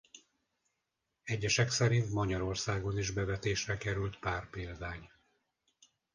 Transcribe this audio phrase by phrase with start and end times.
[1.23, 5.09] Egyesek szerint Magyarországon is bevetésre került pár példány.